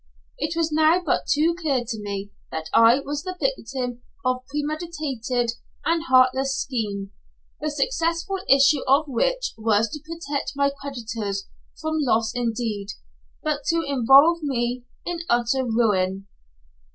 [0.39, 4.47] It was now but too clear to me that I was the victim of a
[4.49, 5.51] premeditated
[5.85, 7.11] and heartless scheme,
[7.59, 11.47] the successful issue of which was to protect my creditors
[11.79, 12.93] from loss indeed,
[13.43, 16.25] but to involve me in utter ruin.